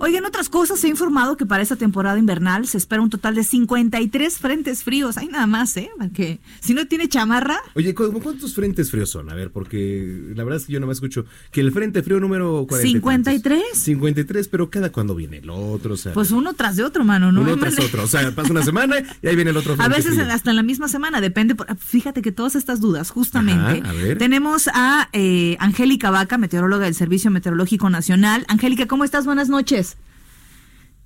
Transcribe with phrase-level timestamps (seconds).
[0.00, 3.36] Oigan, otras cosas, se ha informado que para esta temporada invernal se espera un total
[3.36, 5.16] de 53 frentes fríos.
[5.18, 5.88] Hay nada más, ¿eh?
[5.96, 7.60] Porque si no tiene chamarra.
[7.74, 9.30] Oye, ¿cuántos frentes fríos son?
[9.30, 12.18] A ver, porque la verdad es que yo no me escucho que el frente frío
[12.18, 12.88] número 40.
[12.88, 13.62] 53.
[13.72, 16.12] 53, pero cada cuando viene el otro, o sea.
[16.12, 17.42] Pues uno tras de otro, mano, ¿no?
[17.42, 18.02] Uno tras otro.
[18.02, 20.26] O sea, pasa una semana y ahí viene el otro frente A veces frío.
[20.28, 21.54] hasta en la misma semana, depende.
[21.78, 23.80] Fíjate que todas estas dudas, justamente.
[23.84, 24.18] Ajá, a ver.
[24.18, 28.44] Tenemos a eh, Angélica Vaca, meteoróloga del Servicio Meteorológico Nacional.
[28.48, 29.24] Angélica, ¿cómo estás?
[29.24, 29.83] Buenas noches.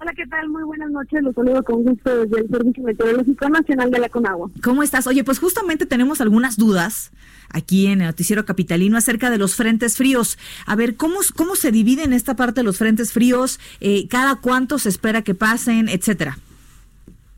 [0.00, 0.48] Hola, ¿qué tal?
[0.48, 1.20] Muy buenas noches.
[1.22, 4.48] Los saludo con gusto desde el Servicio Meteorológico Nacional de la Conagua.
[4.62, 5.08] ¿Cómo estás?
[5.08, 7.10] Oye, pues justamente tenemos algunas dudas
[7.50, 10.38] aquí en el Noticiero Capitalino acerca de los frentes fríos.
[10.66, 13.58] A ver, ¿cómo, cómo se dividen esta parte de los frentes fríos?
[13.80, 16.38] Eh, ¿Cada cuánto se espera que pasen, etcétera?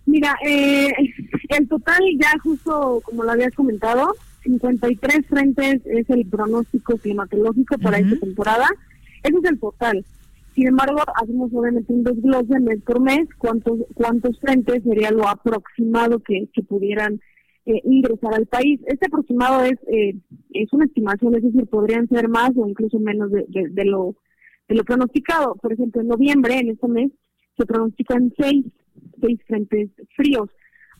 [0.04, 0.92] Mira, eh,
[1.48, 8.00] el total ya justo como lo habías comentado, 53 frentes es el pronóstico climatológico para
[8.00, 8.68] esta temporada.
[9.22, 10.04] Ese es el total.
[10.54, 16.18] Sin embargo, hacemos obviamente un desglose mes por mes, cuántos cuántos frentes sería lo aproximado
[16.20, 17.20] que, que pudieran
[17.66, 18.80] eh, ingresar al país.
[18.86, 20.16] Este aproximado es eh,
[20.52, 24.16] es una estimación, es decir, podrían ser más o incluso menos de, de- de lo
[24.68, 25.54] de lo pronosticado.
[25.56, 27.10] Por ejemplo, en noviembre, en este mes,
[27.56, 28.64] se pronostican seis,
[29.20, 30.48] seis frentes fríos.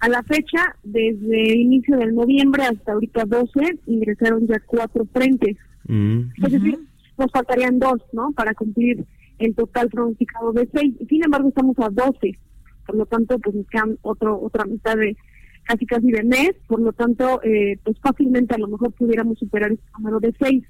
[0.01, 5.57] A la fecha, desde el inicio del noviembre hasta ahorita 12, ingresaron ya cuatro frentes.
[5.87, 6.21] Mm.
[6.45, 6.79] Es decir,
[7.19, 8.33] nos faltarían dos, ¿no?
[8.33, 9.05] Para cumplir
[9.41, 10.95] el total pronosticado de seis.
[11.09, 12.39] Sin embargo, estamos a 12.
[12.87, 15.17] Por lo tanto, pues nos quedan otro, otra mitad de
[15.65, 16.53] casi casi de mes.
[16.67, 20.65] Por lo tanto, eh, pues fácilmente a lo mejor pudiéramos superar este número de seis,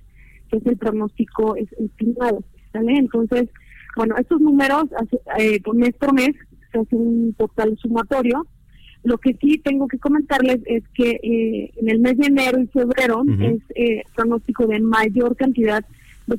[0.51, 2.43] que es el pronóstico es- estimado.
[2.73, 2.97] ¿Sale?
[2.97, 3.49] Entonces,
[3.97, 4.85] bueno, estos números,
[5.39, 6.31] eh, por mes por mes,
[6.73, 8.47] se hace un total sumatorio.
[9.03, 12.67] Lo que sí tengo que comentarles es que eh, en el mes de enero y
[12.69, 15.87] febrero es eh, pronóstico de mayor cantidad de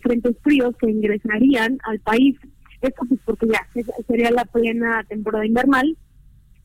[0.01, 2.37] frentes fríos que ingresarían al país.
[2.81, 3.67] Esto pues porque ya
[4.07, 5.97] sería la plena temporada invernal.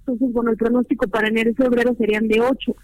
[0.01, 2.75] Entonces, bueno, el pronóstico para enero y febrero serían de 8.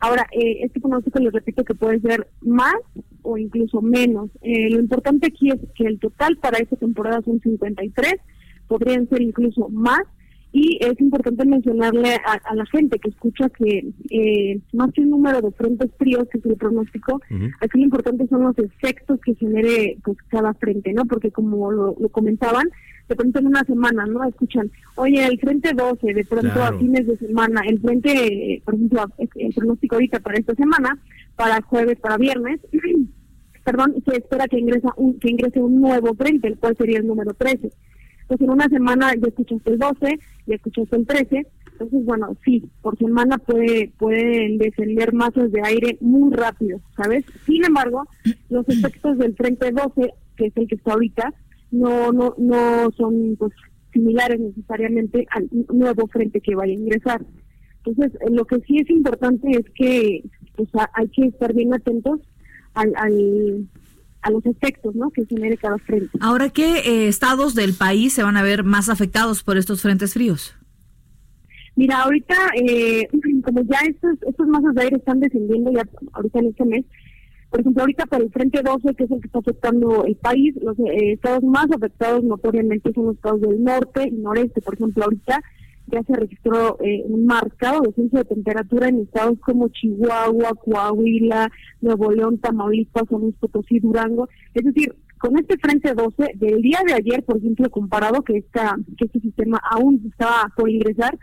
[0.00, 2.76] Ahora, eh, este pronóstico les repito que puede ser más
[3.22, 4.30] o incluso menos.
[4.42, 8.14] Eh, lo importante aquí es que el total para esta temporada son 53,
[8.68, 10.02] podrían ser incluso más.
[10.60, 15.10] Y es importante mencionarle a, a la gente que escucha que eh, más que un
[15.10, 17.20] número de frentes fríos, que es el pronóstico,
[17.60, 21.04] aquí lo importante son los efectos que genere pues cada frente, ¿no?
[21.04, 22.66] Porque como lo, lo comentaban,
[23.08, 24.24] de pronto en una semana, ¿no?
[24.24, 26.74] Escuchan, oye, el frente 12, de pronto Claro.
[26.76, 28.10] a fines de semana, el frente,
[28.54, 30.98] eh, por ejemplo, el, el pronóstico ahorita para esta semana,
[31.36, 32.58] para jueves, para viernes,
[33.64, 37.06] perdón, se espera que ingresa un, que ingrese un nuevo frente, el cual sería el
[37.06, 37.70] número 13.
[38.28, 42.68] Entonces en una semana ya escuchaste el 12, ya escuchaste el 13, entonces bueno, sí,
[42.82, 47.24] por semana puede pueden descender masas de aire muy rápido, ¿sabes?
[47.46, 48.06] Sin embargo,
[48.50, 51.32] los efectos del frente 12, que es el que está ahorita,
[51.70, 53.52] no no no son pues
[53.92, 57.24] similares necesariamente al nuevo frente que vaya a ingresar.
[57.84, 60.22] Entonces, eh, lo que sí es importante es que
[60.56, 62.20] pues, hay que estar bien atentos
[62.74, 63.68] al, al,
[64.22, 65.10] a los efectos ¿no?
[65.10, 66.18] que genere cada frente.
[66.20, 70.14] Ahora, ¿qué eh, estados del país se van a ver más afectados por estos frentes
[70.14, 70.54] fríos?
[71.76, 73.08] Mira, ahorita, eh,
[73.44, 75.82] como ya estos, estos masas de aire están descendiendo ya
[76.12, 76.84] ahorita en este mes,
[77.50, 80.54] por ejemplo, ahorita para el Frente 12, que es el que está afectando el país,
[80.60, 84.60] los eh, estados más afectados notoriamente son los estados del norte y noreste.
[84.60, 85.40] Por ejemplo, ahorita
[85.90, 91.50] ya se registró eh, un marcado descenso de temperatura en estados como Chihuahua, Coahuila,
[91.80, 94.28] Nuevo León, Tamaulipas, San Luis Potosí, Durango.
[94.54, 98.76] Es decir, con este Frente 12, del día de ayer, por ejemplo, comparado que, esta,
[98.96, 101.18] que este sistema aún estaba por ingresar,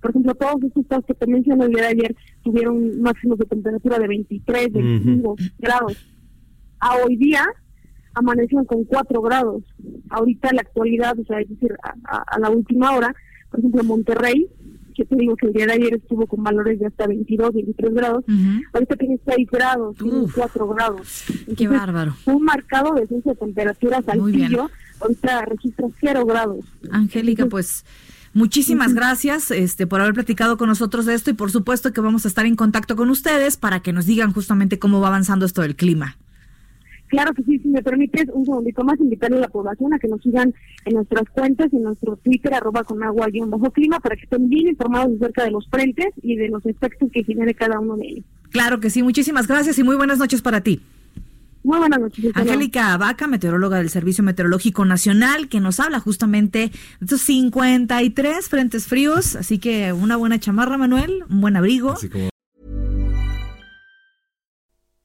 [0.00, 3.46] Por ejemplo, todos estos estados que te mencioné el día de ayer tuvieron máximos de
[3.46, 5.96] temperatura de 23, 25 grados.
[6.80, 7.44] A hoy día
[8.14, 9.62] amanecieron con 4 grados.
[10.10, 13.14] Ahorita, en la actualidad, o sea, es decir, a, a la última hora,
[13.56, 14.48] por ejemplo, Monterrey
[14.94, 17.94] que te digo que el día de ayer estuvo con valores de hasta 22, 23
[17.94, 18.24] grados,
[18.72, 21.24] ahorita tiene 6 grados, tiene 4 grados.
[21.54, 22.16] Qué bárbaro.
[22.24, 24.70] Un marcado descenso de temperaturas al pillo,
[25.00, 26.64] ahorita registra 0 grados.
[26.90, 27.84] Angélica, pues...
[28.32, 32.26] Muchísimas gracias este, por haber platicado con nosotros de esto y por supuesto que vamos
[32.26, 35.62] a estar en contacto con ustedes para que nos digan justamente cómo va avanzando esto
[35.62, 36.18] del clima.
[37.08, 40.08] Claro que sí, si me permites un segundito más, invitarle a la población a que
[40.08, 40.52] nos sigan
[40.84, 44.24] en nuestras cuentas, en nuestro Twitter, arroba con agua y un bajo clima, para que
[44.24, 47.96] estén bien informados acerca de los frentes y de los efectos que genere cada uno
[47.96, 48.24] de ellos.
[48.50, 50.80] Claro que sí, muchísimas gracias y muy buenas noches para ti.
[51.62, 52.30] Muy buenas noches.
[52.34, 56.70] Angélica Vaca, meteoróloga del Servicio Meteorológico Nacional, que nos habla justamente de
[57.00, 61.90] estos 53 frentes fríos, así que una buena chamarra, Manuel, un buen abrigo.
[61.90, 62.28] Así como